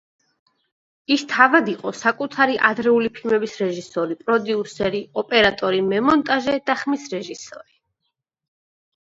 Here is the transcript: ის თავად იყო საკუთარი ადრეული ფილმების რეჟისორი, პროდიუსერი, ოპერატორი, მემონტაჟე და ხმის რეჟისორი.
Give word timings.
ის 1.15 1.23
თავად 1.33 1.67
იყო 1.73 1.91
საკუთარი 1.97 2.55
ადრეული 2.69 3.11
ფილმების 3.17 3.53
რეჟისორი, 3.65 4.17
პროდიუსერი, 4.23 5.03
ოპერატორი, 5.23 5.85
მემონტაჟე 5.93 6.57
და 6.71 6.81
ხმის 6.83 7.09
რეჟისორი. 7.17 7.71